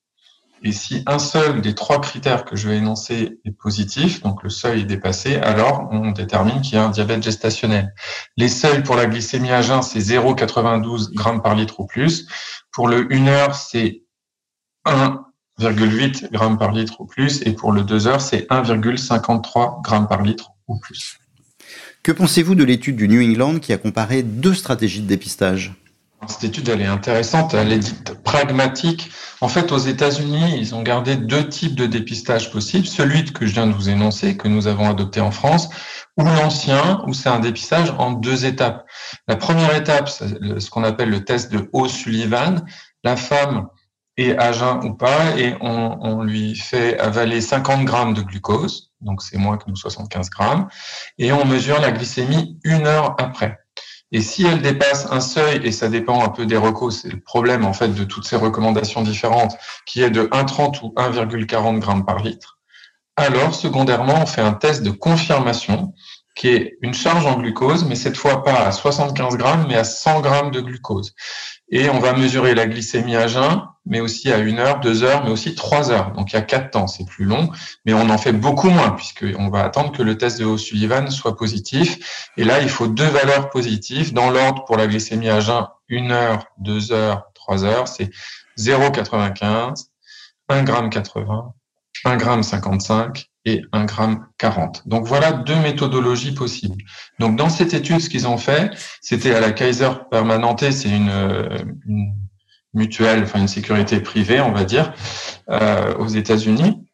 Et 0.64 0.72
si 0.72 1.02
un 1.06 1.18
seul 1.18 1.60
des 1.60 1.74
trois 1.74 2.00
critères 2.00 2.44
que 2.44 2.54
je 2.54 2.68
vais 2.68 2.76
énoncer 2.76 3.40
est 3.44 3.50
positif, 3.50 4.22
donc 4.22 4.44
le 4.44 4.50
seuil 4.50 4.82
est 4.82 4.84
dépassé, 4.84 5.36
alors 5.36 5.88
on 5.90 6.12
détermine 6.12 6.60
qu'il 6.60 6.74
y 6.74 6.78
a 6.78 6.84
un 6.84 6.90
diabète 6.90 7.22
gestationnel. 7.22 7.92
Les 8.36 8.48
seuils 8.48 8.82
pour 8.84 8.94
la 8.94 9.06
glycémie 9.06 9.50
à 9.50 9.60
jeun, 9.60 9.82
c'est 9.82 9.98
0,92 9.98 11.12
grammes 11.14 11.42
par 11.42 11.56
litre 11.56 11.80
ou 11.80 11.86
plus. 11.86 12.28
Pour 12.70 12.86
le 12.86 13.08
1 13.12 13.26
heure, 13.26 13.54
c'est 13.56 14.04
1,8 14.86 16.30
grammes 16.30 16.58
par 16.58 16.70
litre 16.70 17.00
ou 17.00 17.06
plus. 17.06 17.42
Et 17.44 17.52
pour 17.52 17.72
le 17.72 17.82
2 17.82 18.06
heures, 18.06 18.20
c'est 18.20 18.48
1,53 18.48 19.82
grammes 19.82 20.06
par 20.06 20.22
litre 20.22 20.52
ou 20.68 20.78
plus. 20.78 21.18
Que 22.04 22.12
pensez-vous 22.12 22.54
de 22.54 22.64
l'étude 22.64 22.96
du 22.96 23.08
New 23.08 23.20
England 23.20 23.58
qui 23.58 23.72
a 23.72 23.78
comparé 23.78 24.22
deux 24.22 24.54
stratégies 24.54 25.00
de 25.00 25.06
dépistage? 25.06 25.72
Cette 26.26 26.44
étude, 26.44 26.68
elle 26.68 26.80
est 26.80 26.86
intéressante, 26.86 27.54
elle 27.54 27.72
est 27.72 27.78
dite 27.78 28.22
pragmatique. 28.22 29.10
En 29.40 29.48
fait, 29.48 29.72
aux 29.72 29.78
États-Unis, 29.78 30.56
ils 30.58 30.74
ont 30.74 30.82
gardé 30.82 31.16
deux 31.16 31.48
types 31.48 31.74
de 31.74 31.86
dépistage 31.86 32.50
possibles. 32.50 32.86
Celui 32.86 33.24
que 33.24 33.46
je 33.46 33.52
viens 33.52 33.66
de 33.66 33.72
vous 33.72 33.88
énoncer, 33.88 34.36
que 34.36 34.48
nous 34.48 34.66
avons 34.66 34.88
adopté 34.88 35.20
en 35.20 35.30
France, 35.30 35.68
ou 36.16 36.24
l'ancien, 36.24 37.02
où 37.06 37.12
c'est 37.12 37.28
un 37.28 37.40
dépistage 37.40 37.92
en 37.98 38.12
deux 38.12 38.44
étapes. 38.44 38.84
La 39.26 39.36
première 39.36 39.74
étape, 39.74 40.08
c'est 40.08 40.60
ce 40.60 40.70
qu'on 40.70 40.84
appelle 40.84 41.10
le 41.10 41.24
test 41.24 41.50
de 41.52 41.68
O'Sullivan. 41.72 42.64
La 43.02 43.16
femme 43.16 43.68
est 44.16 44.36
à 44.38 44.52
jeun 44.52 44.84
ou 44.84 44.94
pas, 44.94 45.36
et 45.36 45.56
on, 45.60 45.98
on 46.00 46.22
lui 46.22 46.54
fait 46.54 46.98
avaler 46.98 47.40
50 47.40 47.84
grammes 47.84 48.14
de 48.14 48.22
glucose, 48.22 48.92
donc 49.00 49.22
c'est 49.22 49.38
moins 49.38 49.56
que 49.56 49.64
nous 49.68 49.76
75 49.76 50.30
grammes, 50.30 50.68
et 51.18 51.32
on 51.32 51.44
mesure 51.46 51.80
la 51.80 51.90
glycémie 51.90 52.58
une 52.62 52.86
heure 52.86 53.16
après. 53.18 53.58
Et 54.12 54.20
si 54.20 54.44
elle 54.44 54.60
dépasse 54.60 55.08
un 55.10 55.20
seuil, 55.20 55.60
et 55.64 55.72
ça 55.72 55.88
dépend 55.88 56.22
un 56.22 56.28
peu 56.28 56.46
des 56.46 56.56
recos, 56.56 57.00
c'est 57.02 57.12
le 57.12 57.20
problème 57.20 57.64
en 57.64 57.72
fait 57.72 57.88
de 57.88 58.04
toutes 58.04 58.26
ces 58.26 58.36
recommandations 58.36 59.02
différentes, 59.02 59.56
qui 59.86 60.02
est 60.02 60.10
de 60.10 60.24
1,30 60.24 60.84
ou 60.84 60.94
1,40 60.96 61.78
grammes 61.78 62.04
par 62.04 62.18
litre, 62.18 62.58
alors 63.16 63.54
secondairement, 63.54 64.22
on 64.22 64.26
fait 64.26 64.40
un 64.40 64.54
test 64.54 64.82
de 64.82 64.90
confirmation 64.90 65.92
qui 66.34 66.48
est 66.48 66.78
une 66.80 66.94
charge 66.94 67.26
en 67.26 67.38
glucose, 67.38 67.84
mais 67.84 67.94
cette 67.94 68.16
fois 68.16 68.42
pas 68.42 68.66
à 68.66 68.72
75 68.72 69.36
grammes, 69.36 69.66
mais 69.68 69.76
à 69.76 69.84
100 69.84 70.20
grammes 70.20 70.50
de 70.50 70.60
glucose. 70.60 71.14
Et 71.68 71.88
on 71.90 71.98
va 71.98 72.12
mesurer 72.14 72.54
la 72.54 72.66
glycémie 72.66 73.16
à 73.16 73.26
jeun, 73.26 73.66
mais 73.86 74.00
aussi 74.00 74.32
à 74.32 74.38
une 74.38 74.58
heure, 74.58 74.80
deux 74.80 75.02
heures, 75.02 75.24
mais 75.24 75.30
aussi 75.30 75.54
trois 75.54 75.90
heures. 75.90 76.12
Donc 76.12 76.32
il 76.32 76.36
y 76.36 76.38
a 76.38 76.42
quatre 76.42 76.70
temps, 76.70 76.86
c'est 76.86 77.06
plus 77.06 77.24
long, 77.24 77.50
mais 77.84 77.94
on 77.94 78.08
en 78.10 78.18
fait 78.18 78.32
beaucoup 78.32 78.70
moins 78.70 78.90
puisqu'on 78.90 79.48
va 79.48 79.64
attendre 79.64 79.92
que 79.92 80.02
le 80.02 80.16
test 80.16 80.38
de 80.38 80.44
O'Sullivan 80.44 81.10
soit 81.10 81.36
positif. 81.36 82.30
Et 82.36 82.44
là, 82.44 82.60
il 82.60 82.68
faut 82.68 82.88
deux 82.88 83.06
valeurs 83.06 83.50
positives. 83.50 84.12
Dans 84.12 84.30
l'ordre 84.30 84.64
pour 84.64 84.76
la 84.76 84.86
glycémie 84.86 85.28
à 85.28 85.40
jeun, 85.40 85.66
une 85.88 86.12
heure, 86.12 86.46
deux 86.58 86.92
heures, 86.92 87.30
trois 87.34 87.64
heures, 87.64 87.88
c'est 87.88 88.10
0,95, 88.58 89.86
1 90.48 90.62
gramme 90.64 90.90
80, 90.90 91.54
1 92.04 92.16
gramme 92.16 92.42
55 92.42 93.31
et 93.44 93.62
1 93.72 93.84
gramme 93.84 94.26
40. 94.38 94.86
Donc 94.86 95.06
voilà 95.06 95.32
deux 95.32 95.56
méthodologies 95.56 96.34
possibles. 96.34 96.82
Donc 97.18 97.36
dans 97.36 97.48
cette 97.48 97.74
étude, 97.74 98.00
ce 98.00 98.08
qu'ils 98.08 98.28
ont 98.28 98.38
fait, 98.38 98.70
c'était 99.00 99.34
à 99.34 99.40
la 99.40 99.52
Kaiser 99.52 99.90
Permanente, 100.10 100.70
c'est 100.70 100.88
une, 100.88 101.10
une, 101.86 102.14
mutuelle, 102.74 103.24
enfin 103.24 103.40
une 103.40 103.48
sécurité 103.48 104.00
privée, 104.00 104.40
on 104.40 104.52
va 104.52 104.64
dire, 104.64 104.92
euh, 105.50 105.94
aux 105.96 106.08
États-Unis. 106.08 106.86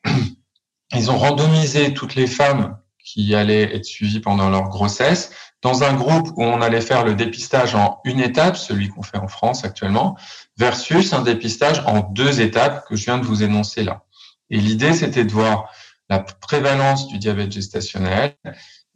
Ils 0.95 1.11
ont 1.11 1.19
randomisé 1.19 1.95
toutes 1.95 2.15
les 2.15 2.27
femmes 2.27 2.79
qui 3.05 3.35
allaient 3.35 3.75
être 3.75 3.85
suivies 3.85 4.21
pendant 4.21 4.51
leur 4.51 4.69
grossesse 4.69 5.31
dans 5.63 5.83
un 5.83 5.95
groupe 5.95 6.29
où 6.37 6.45
on 6.45 6.61
allait 6.61 6.81
faire 6.81 7.05
le 7.05 7.15
dépistage 7.15 7.75
en 7.75 8.01
une 8.05 8.21
étape, 8.21 8.57
celui 8.57 8.89
qu'on 8.89 9.03
fait 9.03 9.19
en 9.19 9.29
France 9.29 9.65
actuellement, 9.65 10.17
versus 10.57 11.13
un 11.13 11.23
dépistage 11.23 11.83
en 11.87 12.01
deux 12.01 12.41
étapes 12.41 12.87
que 12.89 12.97
je 12.97 13.05
viens 13.07 13.19
de 13.19 13.25
vous 13.25 13.43
énoncer 13.43 13.83
là. 13.83 14.05
Et 14.51 14.59
l'idée, 14.59 14.93
c'était 14.93 15.25
de 15.25 15.33
voir 15.33 15.71
la 16.09 16.21
prévalence 16.21 17.09
du 17.09 17.19
diabète 17.19 17.53
gestationnel. 17.53 18.35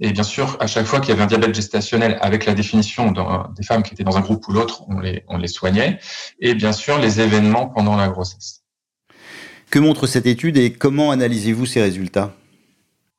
Et 0.00 0.12
bien 0.12 0.22
sûr, 0.24 0.56
à 0.60 0.66
chaque 0.66 0.86
fois 0.86 1.00
qu'il 1.00 1.10
y 1.10 1.12
avait 1.12 1.22
un 1.22 1.26
diabète 1.26 1.54
gestationnel 1.54 2.18
avec 2.20 2.46
la 2.46 2.54
définition 2.54 3.12
des 3.12 3.62
femmes 3.62 3.82
qui 3.82 3.94
étaient 3.94 4.04
dans 4.04 4.16
un 4.16 4.20
groupe 4.20 4.46
ou 4.48 4.52
l'autre, 4.52 4.82
on 4.88 4.98
les, 4.98 5.24
on 5.28 5.36
les 5.36 5.48
soignait. 5.48 6.00
Et 6.40 6.54
bien 6.54 6.72
sûr, 6.72 6.98
les 6.98 7.20
événements 7.20 7.68
pendant 7.68 7.96
la 7.96 8.08
grossesse. 8.08 8.62
Que 9.70 9.78
montre 9.78 10.06
cette 10.06 10.26
étude 10.26 10.56
et 10.56 10.72
comment 10.72 11.10
analysez-vous 11.12 11.66
ces 11.66 11.80
résultats? 11.80 12.34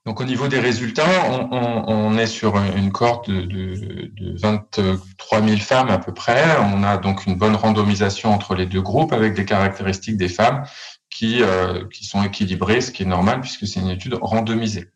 Donc 0.06 0.20
au 0.20 0.26
niveau 0.26 0.50
des 0.50 0.60
résultats, 0.60 1.08
on, 1.30 1.48
on, 1.56 1.84
on 1.88 2.18
est 2.18 2.28
sur 2.28 2.58
une 2.58 2.92
cohorte 2.92 3.30
de, 3.30 3.42
de, 3.42 4.12
de, 4.14 4.38
23 4.38 5.42
000 5.42 5.58
femmes 5.62 5.90
à 5.90 5.98
peu 5.98 6.14
près. 6.14 6.44
On 6.60 6.84
a 6.84 6.98
donc 6.98 7.26
une 7.26 7.36
bonne 7.36 7.56
randomisation 7.56 8.34
entre 8.34 8.54
les 8.54 8.66
deux 8.66 8.82
groupes 8.82 9.14
avec 9.14 9.34
des 9.34 9.46
caractéristiques 9.46 10.18
des 10.18 10.28
femmes 10.28 10.64
qui, 11.14 11.42
euh, 11.42 11.86
qui 11.94 12.06
sont 12.06 12.24
équilibrés, 12.24 12.82
ce 12.82 12.92
qui 12.92 13.04
est 13.04 13.08
normal 13.08 13.42
puisque 13.42 13.68
c'est 13.68 13.80
une 13.80 13.90
étude 13.90 14.16
randomisée. 14.22 14.90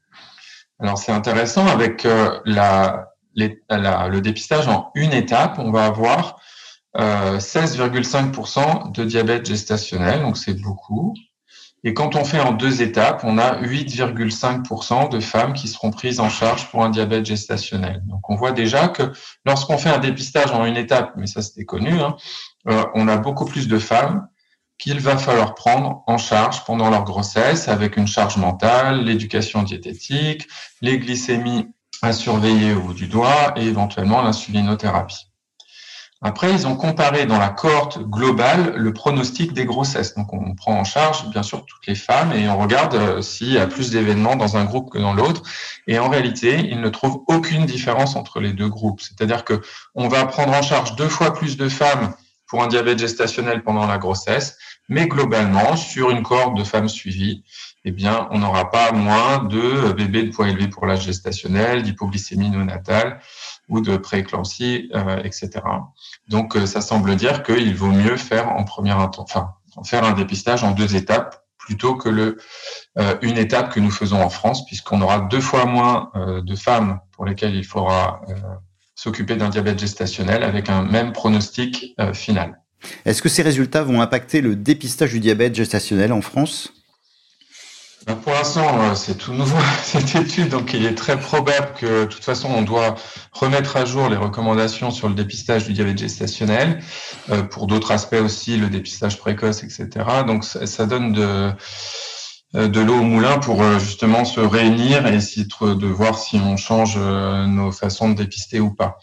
Alors 0.79 0.97
c'est 0.97 1.11
intéressant 1.11 1.67
avec 1.67 2.05
euh, 2.05 2.39
la, 2.45 3.13
la, 3.35 4.07
le 4.07 4.21
dépistage 4.21 4.67
en 4.67 4.91
une 4.95 5.13
étape, 5.13 5.59
on 5.59 5.71
va 5.71 5.85
avoir 5.85 6.39
euh, 6.97 7.37
16,5% 7.37 8.91
de 8.91 9.03
diabète 9.03 9.45
gestationnel, 9.45 10.21
donc 10.21 10.37
c'est 10.37 10.59
beaucoup. 10.59 11.13
Et 11.83 11.93
quand 11.93 12.15
on 12.15 12.25
fait 12.25 12.39
en 12.39 12.53
deux 12.53 12.81
étapes, 12.81 13.21
on 13.23 13.37
a 13.37 13.61
8,5% 13.61 15.09
de 15.09 15.19
femmes 15.19 15.53
qui 15.53 15.67
seront 15.67 15.91
prises 15.91 16.19
en 16.19 16.29
charge 16.29 16.69
pour 16.69 16.83
un 16.83 16.89
diabète 16.89 17.25
gestationnel. 17.25 18.01
Donc 18.07 18.29
on 18.29 18.35
voit 18.35 18.51
déjà 18.51 18.87
que 18.87 19.11
lorsqu'on 19.45 19.77
fait 19.77 19.89
un 19.89 19.99
dépistage 19.99 20.51
en 20.51 20.65
une 20.65 20.75
étape, 20.75 21.13
mais 21.17 21.27
ça 21.27 21.41
c'était 21.41 21.65
connu, 21.65 21.91
hein, 21.91 22.15
euh, 22.67 22.83
on 22.95 23.07
a 23.07 23.17
beaucoup 23.17 23.45
plus 23.45 23.67
de 23.67 23.77
femmes 23.77 24.27
qu'il 24.77 24.99
va 24.99 25.17
falloir 25.17 25.55
prendre 25.55 26.03
en 26.07 26.17
charge 26.17 26.63
pendant 26.65 26.89
leur 26.89 27.03
grossesse 27.03 27.67
avec 27.67 27.97
une 27.97 28.07
charge 28.07 28.37
mentale, 28.37 29.03
l'éducation 29.03 29.63
diététique, 29.63 30.47
les 30.81 30.99
glycémies 30.99 31.67
à 32.01 32.13
surveiller 32.13 32.73
au 32.73 32.81
bout 32.81 32.93
du 32.93 33.07
doigt 33.07 33.53
et 33.55 33.65
éventuellement 33.65 34.21
l'insulinothérapie. 34.21 35.27
Après, 36.21 36.51
ils 36.51 36.65
ont 36.65 36.75
comparé 36.75 37.27
dans 37.27 37.37
la 37.37 37.49
cohorte 37.49 37.99
globale 37.99 38.73
le 38.75 38.91
pronostic 38.91 39.53
des 39.53 39.65
grossesses. 39.65 40.15
Donc, 40.15 40.33
on 40.33 40.55
prend 40.55 40.73
en 40.73 40.83
charge, 40.83 41.29
bien 41.29 41.43
sûr, 41.43 41.63
toutes 41.63 41.85
les 41.85 41.93
femmes 41.93 42.33
et 42.33 42.49
on 42.49 42.57
regarde 42.57 42.95
euh, 42.95 43.21
s'il 43.21 43.51
y 43.51 43.59
a 43.59 43.67
plus 43.67 43.91
d'événements 43.91 44.35
dans 44.35 44.57
un 44.57 44.65
groupe 44.65 44.91
que 44.91 44.97
dans 44.97 45.13
l'autre. 45.13 45.43
Et 45.85 45.99
en 45.99 46.09
réalité, 46.09 46.67
ils 46.71 46.81
ne 46.81 46.89
trouvent 46.89 47.21
aucune 47.27 47.67
différence 47.67 48.15
entre 48.15 48.39
les 48.39 48.53
deux 48.53 48.67
groupes. 48.67 48.99
C'est-à-dire 48.99 49.45
que 49.45 49.61
on 49.93 50.07
va 50.07 50.25
prendre 50.25 50.53
en 50.53 50.63
charge 50.63 50.95
deux 50.95 51.07
fois 51.07 51.33
plus 51.33 51.55
de 51.55 51.69
femmes 51.69 52.15
pour 52.47 52.63
un 52.63 52.67
diabète 52.67 52.99
gestationnel 52.99 53.63
pendant 53.63 53.85
la 53.85 53.97
grossesse, 53.97 54.57
mais 54.89 55.07
globalement, 55.07 55.75
sur 55.75 56.09
une 56.11 56.23
cohorte 56.23 56.57
de 56.57 56.63
femmes 56.63 56.87
suivies, 56.87 57.43
eh 57.83 57.91
bien, 57.91 58.27
on 58.31 58.39
n'aura 58.39 58.69
pas 58.71 58.91
moins 58.91 59.43
de 59.43 59.91
bébés 59.91 60.23
de 60.23 60.31
poids 60.31 60.47
élevé 60.47 60.67
pour 60.67 60.85
l'âge 60.85 61.03
gestationnel, 61.03 61.83
d'hypoglycémie 61.83 62.49
néonatale 62.49 63.19
ou 63.67 63.81
de 63.81 63.97
prééclampsie, 63.97 64.89
euh, 64.95 65.21
etc. 65.23 65.49
Donc, 66.29 66.55
euh, 66.55 66.65
ça 66.65 66.81
semble 66.81 67.15
dire 67.15 67.43
qu'il 67.43 67.75
vaut 67.75 67.91
mieux 67.91 68.17
faire 68.17 68.49
en 68.49 68.63
première 68.63 68.99
enfin, 69.17 69.55
faire 69.85 70.05
un 70.05 70.13
dépistage 70.13 70.63
en 70.63 70.71
deux 70.71 70.95
étapes 70.95 71.43
plutôt 71.57 71.95
que 71.95 72.07
le 72.07 72.37
euh, 72.97 73.17
une 73.21 73.37
étape 73.37 73.73
que 73.73 73.81
nous 73.81 73.91
faisons 73.91 74.21
en 74.21 74.29
France, 74.29 74.65
puisqu'on 74.65 75.01
aura 75.01 75.19
deux 75.19 75.41
fois 75.41 75.65
moins 75.65 76.11
de 76.15 76.55
femmes 76.55 77.01
pour 77.11 77.25
lesquelles 77.25 77.55
il 77.55 77.65
faudra 77.65 78.21
s'occuper 78.97 79.35
d'un 79.35 79.49
diabète 79.49 79.79
gestationnel 79.79 80.43
avec 80.43 80.69
un 80.69 80.83
même 80.83 81.13
pronostic 81.13 81.93
euh, 82.01 82.13
final. 82.13 82.59
Est-ce 83.05 83.21
que 83.21 83.29
ces 83.29 83.43
résultats 83.43 83.83
vont 83.83 84.01
impacter 84.01 84.41
le 84.41 84.55
dépistage 84.55 85.11
du 85.11 85.19
diabète 85.19 85.55
gestationnel 85.55 86.11
en 86.11 86.21
France? 86.21 86.73
Ben, 88.07 88.15
pour 88.15 88.31
l'instant, 88.31 88.81
euh, 88.81 88.95
c'est 88.95 89.17
tout 89.17 89.33
nouveau 89.33 89.57
cette 89.83 90.15
étude, 90.15 90.49
donc 90.49 90.73
il 90.73 90.85
est 90.85 90.95
très 90.95 91.19
probable 91.19 91.73
que, 91.77 92.05
de 92.05 92.05
toute 92.05 92.23
façon, 92.23 92.49
on 92.49 92.63
doit 92.63 92.95
remettre 93.33 93.77
à 93.77 93.85
jour 93.85 94.09
les 94.09 94.15
recommandations 94.15 94.89
sur 94.89 95.09
le 95.09 95.13
dépistage 95.13 95.67
du 95.67 95.73
diabète 95.73 95.99
gestationnel, 95.99 96.79
euh, 97.29 97.43
pour 97.43 97.67
d'autres 97.67 97.91
aspects 97.91 98.21
aussi, 98.23 98.57
le 98.57 98.69
dépistage 98.69 99.19
précoce, 99.19 99.63
etc. 99.63 99.89
Donc 100.25 100.43
ça 100.43 100.85
donne 100.87 101.11
de, 101.11 101.21
euh, 101.21 101.51
de 102.53 102.79
l'eau 102.79 102.99
au 102.99 103.03
moulin 103.03 103.39
pour 103.39 103.61
euh, 103.61 103.77
justement 103.77 104.23
se 104.23 104.39
réunir 104.39 105.05
et 105.05 105.15
essayer 105.15 105.45
de 105.45 105.87
voir 105.87 106.17
si 106.17 106.37
on 106.37 106.55
change 106.55 106.95
euh, 106.97 107.45
nos 107.45 107.73
façons 107.73 108.09
de 108.09 108.15
dépister 108.15 108.61
ou 108.61 108.73
pas. 108.73 108.99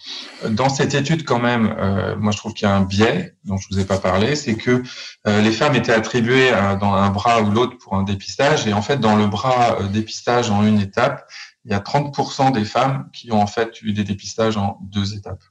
Dans 0.49 0.71
cette 0.71 0.95
étude, 0.95 1.25
quand 1.25 1.39
même, 1.39 1.75
moi 2.19 2.33
je 2.33 2.39
trouve 2.39 2.55
qu'il 2.55 2.67
y 2.67 2.71
a 2.71 2.75
un 2.75 2.83
biais 2.83 3.37
dont 3.45 3.59
je 3.59 3.69
vous 3.71 3.79
ai 3.79 3.85
pas 3.85 3.99
parlé, 3.99 4.35
c'est 4.35 4.55
que 4.55 4.83
les 5.27 5.53
femmes 5.53 5.75
étaient 5.75 5.93
attribuées 5.93 6.51
dans 6.81 6.95
un 6.95 7.11
bras 7.11 7.43
ou 7.43 7.51
l'autre 7.51 7.77
pour 7.79 7.95
un 7.95 8.03
dépistage 8.03 8.67
et 8.67 8.73
en 8.73 8.83
fait 8.83 8.99
dans 8.99 9.17
le 9.17 9.27
bras 9.27 9.79
dépistage 9.93 10.51
en 10.51 10.67
une 10.67 10.81
étape, 10.81 11.27
il 11.65 11.73
y 11.73 11.75
a 11.75 11.79
30% 11.79 12.53
des 12.53 12.65
femmes 12.65 13.09
qui 13.13 13.33
ont 13.33 13.41
en 13.41 13.47
fait 13.47 13.81
eu 13.83 13.93
des 13.93 14.05
dépistages 14.05 14.57
en 14.57 14.79
deux 14.83 15.15
étapes. 15.15 15.43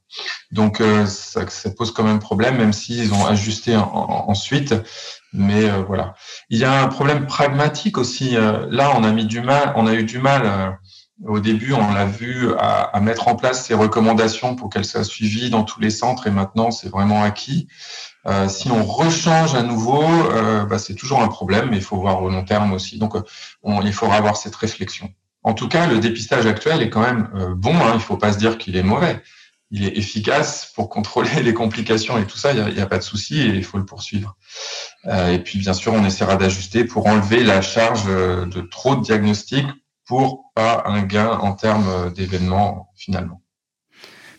Donc 0.52 0.82
ça, 1.08 1.48
ça, 1.48 1.70
pose 1.72 1.92
quand 1.92 2.04
même 2.04 2.20
problème, 2.20 2.58
même 2.58 2.74
s'ils 2.74 3.14
ont 3.14 3.26
ajusté 3.26 3.76
ensuite. 3.76 4.76
Mais 5.34 5.70
euh, 5.70 5.84
voilà. 5.84 6.14
Il 6.50 6.60
y 6.60 6.64
a 6.64 6.82
un 6.82 6.88
problème 6.88 7.26
pragmatique 7.26 7.98
aussi. 7.98 8.38
Euh, 8.38 8.68
là, 8.70 8.94
on 8.96 9.04
a 9.04 9.12
mis 9.12 9.26
du 9.26 9.42
mal, 9.42 9.74
on 9.76 9.88
a 9.88 9.94
eu 9.94 10.04
du 10.04 10.20
mal 10.20 10.78
Au 11.26 11.40
début, 11.40 11.74
on 11.74 11.94
l'a 11.94 12.06
vu 12.06 12.54
à, 12.60 13.00
mettre 13.02 13.28
en 13.28 13.36
place 13.36 13.66
ces 13.66 13.74
recommandations 13.74 14.56
pour 14.56 14.70
qu'elles 14.70 14.86
soient 14.86 15.04
suivies 15.04 15.50
dans 15.50 15.64
tous 15.64 15.80
les 15.80 15.90
centres 15.90 16.28
et 16.28 16.32
maintenant, 16.32 16.72
c'est 16.72 16.90
vraiment 16.90 17.24
acquis. 17.24 17.68
Euh, 18.26 18.48
si 18.48 18.72
on 18.72 18.84
rechange 18.84 19.56
à 19.56 19.64
nouveau, 19.64 20.04
euh, 20.04 20.66
bah, 20.66 20.80
c'est 20.80 20.96
toujours 20.96 21.22
un 21.22 21.28
problème, 21.28 21.70
mais 21.70 21.78
il 21.78 21.84
faut 21.84 21.98
voir 21.98 22.22
au 22.22 22.30
long 22.30 22.44
terme 22.46 22.72
aussi. 22.74 22.98
Donc, 22.98 23.16
il 23.84 23.94
faudra 23.94 24.18
avoir 24.18 24.38
cette 24.38 24.56
réflexion. 24.56 25.10
En 25.44 25.54
tout 25.54 25.68
cas, 25.68 25.88
le 25.88 26.00
dépistage 26.00 26.46
actuel 26.46 26.82
est 26.82 26.90
quand 26.90 27.02
même 27.02 27.30
bon. 27.56 27.76
Hein, 27.76 27.92
il 27.92 27.96
ne 27.96 28.00
faut 28.00 28.18
pas 28.18 28.32
se 28.32 28.38
dire 28.38 28.58
qu'il 28.58 28.78
est 28.78 28.84
mauvais 28.84 29.22
il 29.74 29.84
est 29.84 29.98
efficace 29.98 30.72
pour 30.76 30.88
contrôler 30.88 31.30
les 31.44 31.54
complications 31.54 32.18
et 32.18 32.26
tout 32.26 32.38
ça, 32.38 32.54
il 32.54 32.74
n'y 32.74 32.80
a, 32.80 32.86
pas 32.86 33.00
de 33.00 33.04
souci 33.04 33.42
et 33.42 33.48
il 33.48 33.64
faut 33.64 33.78
le 33.78 33.86
poursuivre. 33.86 34.38
Euh, 35.08 35.34
et 35.34 35.40
puis 35.40 35.60
bien 35.60 35.74
sûr, 35.74 35.92
on 35.94 36.06
essaiera 36.06 36.38
d'ajuster 36.38 36.86
pour 36.86 37.08
enlever 37.08 37.44
la 37.44 37.62
charge 37.62 38.06
de 38.06 38.62
trop 38.62 38.96
de 38.96 39.02
diagnostics 39.02 39.68
pour 40.06 40.52
pas 40.56 40.84
un 40.86 41.02
gain 41.02 41.32
en 41.42 41.54
termes 41.54 42.14
d'événements 42.14 42.90
finalement. 42.96 43.42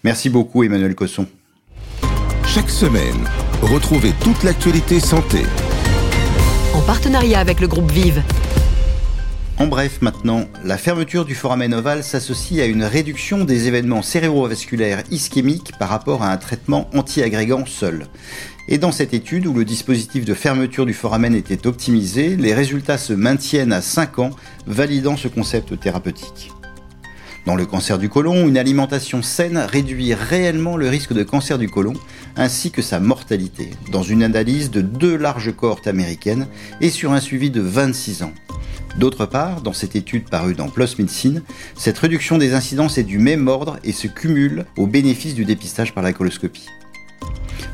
Merci 0.05 0.31
beaucoup 0.31 0.62
Emmanuel 0.62 0.95
Cosson. 0.95 1.26
Chaque 2.47 2.71
semaine, 2.71 3.29
retrouvez 3.62 4.12
toute 4.23 4.43
l'actualité 4.45 5.00
santé. 5.00 5.43
En 6.75 6.83
partenariat 6.83 7.41
avec 7.41 7.61
le 7.61 7.67
groupe 7.67 7.91
Vive. 7.91 8.23
En 9.57 9.69
bref, 9.69 9.99
maintenant, 10.03 10.49
la 10.65 10.77
fermeture 10.77 11.25
du 11.25 11.37
foramen 11.37 11.75
ovale 11.75 12.03
s'associe 12.03 12.61
à 12.61 12.67
une 12.67 12.83
réduction 12.83 13.45
des 13.45 13.69
événements 13.69 14.03
cérébrovasculaires 14.03 15.05
ischémiques 15.13 15.71
par 15.79 15.91
rapport 15.91 16.25
à 16.25 16.33
un 16.33 16.37
traitement 16.37 16.91
anti-agrégant 16.93 17.65
seul. 17.65 18.09
Et 18.67 18.79
dans 18.79 18.91
cette 18.91 19.15
étude 19.15 19.47
où 19.47 19.55
le 19.55 19.65
dispositif 19.65 20.25
de 20.25 20.35
fermeture 20.35 20.87
du 20.87 20.93
foramen 20.93 21.37
était 21.37 21.69
optimisé, 21.69 22.35
les 22.35 22.53
résultats 22.53 22.99
se 22.99 23.13
maintiennent 23.13 23.73
à 23.73 23.81
5 23.81 24.19
ans, 24.19 24.31
validant 24.67 25.17
ce 25.17 25.29
concept 25.29 25.79
thérapeutique. 25.79 26.51
Dans 27.47 27.55
le 27.55 27.67
cancer 27.67 27.99
du 27.99 28.09
côlon, 28.09 28.49
une 28.49 28.59
alimentation 28.59 29.23
saine 29.23 29.59
réduit 29.59 30.15
réellement 30.15 30.77
le 30.77 30.89
risque 30.89 31.13
de 31.13 31.23
cancer 31.23 31.59
du 31.59 31.69
côlon 31.69 31.93
ainsi 32.37 32.73
que 32.73 32.83
sa 32.83 32.99
mortalité, 32.99 33.71
dans 33.93 34.03
une 34.03 34.25
analyse 34.25 34.73
de 34.73 34.81
deux 34.81 35.17
larges 35.17 35.55
cohortes 35.55 35.87
américaines 35.87 36.49
et 36.81 36.91
sur 36.91 37.13
un 37.13 37.21
suivi 37.21 37.51
de 37.51 37.61
26 37.61 38.25
ans. 38.25 38.33
D'autre 38.99 39.27
part, 39.27 39.61
dans 39.61 39.73
cette 39.73 39.97
étude 39.97 40.29
parue 40.29 40.55
dans 40.55 40.69
PLOS 40.69 40.99
Medicine, 40.99 41.43
cette 41.77 41.99
réduction 41.99 42.39
des 42.39 42.55
incidences 42.55 42.97
est 42.97 43.03
du 43.03 43.19
même 43.19 43.49
ordre 43.49 43.79
et 43.83 43.93
se 43.93 44.07
cumule 44.07 44.67
au 44.77 44.87
bénéfice 44.87 45.35
du 45.35 45.45
dépistage 45.45 45.93
par 45.95 46.05
la 46.05 46.13
coloscopie. 46.13 46.69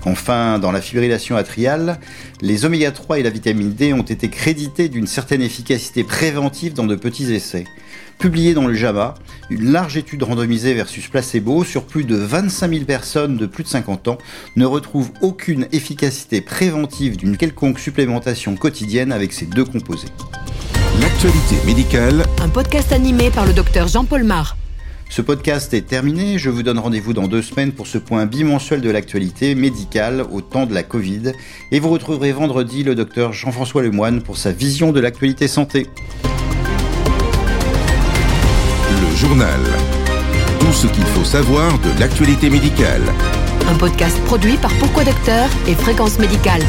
Enfin, 0.06 0.58
dans 0.58 0.72
la 0.72 0.80
fibrillation 0.80 1.36
atriale, 1.36 2.00
les 2.40 2.64
oméga 2.64 2.90
3 2.90 3.18
et 3.18 3.22
la 3.22 3.28
vitamine 3.28 3.74
D 3.74 3.92
ont 3.92 4.00
été 4.02 4.30
crédités 4.30 4.88
d'une 4.88 5.06
certaine 5.06 5.42
efficacité 5.42 6.04
préventive 6.04 6.72
dans 6.72 6.86
de 6.86 6.96
petits 6.96 7.32
essais. 7.34 7.64
Publié 8.18 8.54
dans 8.54 8.66
le 8.66 8.74
JAMA, 8.74 9.14
une 9.50 9.72
large 9.72 9.98
étude 9.98 10.22
randomisée 10.22 10.72
versus 10.72 11.08
placebo 11.08 11.64
sur 11.64 11.84
plus 11.84 12.04
de 12.04 12.16
25 12.16 12.72
000 12.72 12.84
personnes 12.86 13.36
de 13.36 13.46
plus 13.46 13.64
de 13.64 13.68
50 13.68 14.08
ans 14.08 14.18
ne 14.56 14.64
retrouve 14.64 15.10
aucune 15.20 15.66
efficacité 15.72 16.40
préventive 16.40 17.18
d'une 17.18 17.36
quelconque 17.36 17.78
supplémentation 17.78 18.56
quotidienne 18.56 19.12
avec 19.12 19.34
ces 19.34 19.46
deux 19.46 19.64
composés. 19.64 20.08
L'actualité 21.00 21.56
médicale. 21.64 22.26
Un 22.42 22.48
podcast 22.50 22.92
animé 22.92 23.30
par 23.30 23.46
le 23.46 23.54
docteur 23.54 23.88
Jean-Paul 23.88 24.22
Mar. 24.22 24.58
Ce 25.08 25.22
podcast 25.22 25.72
est 25.72 25.86
terminé. 25.86 26.36
Je 26.36 26.50
vous 26.50 26.62
donne 26.62 26.78
rendez-vous 26.78 27.14
dans 27.14 27.26
deux 27.26 27.40
semaines 27.40 27.72
pour 27.72 27.86
ce 27.86 27.96
point 27.96 28.26
bimensuel 28.26 28.82
de 28.82 28.90
l'actualité 28.90 29.54
médicale 29.54 30.26
au 30.30 30.42
temps 30.42 30.66
de 30.66 30.74
la 30.74 30.82
Covid. 30.82 31.32
Et 31.72 31.80
vous 31.80 31.88
retrouverez 31.88 32.32
vendredi 32.32 32.84
le 32.84 32.94
docteur 32.94 33.32
Jean-François 33.32 33.82
Lemoine 33.82 34.20
pour 34.20 34.36
sa 34.36 34.52
vision 34.52 34.92
de 34.92 35.00
l'actualité 35.00 35.48
santé. 35.48 35.86
Le 38.90 39.16
journal. 39.16 39.60
Tout 40.58 40.72
ce 40.72 40.86
qu'il 40.86 41.04
faut 41.04 41.24
savoir 41.24 41.78
de 41.78 41.98
l'actualité 41.98 42.50
médicale. 42.50 43.02
Un 43.70 43.74
podcast 43.76 44.18
produit 44.26 44.58
par 44.58 44.72
Pourquoi 44.74 45.04
Docteur 45.04 45.48
et 45.66 45.74
Fréquence 45.74 46.18
Médicale. 46.18 46.62